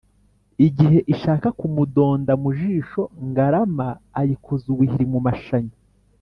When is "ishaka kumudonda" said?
1.13-2.33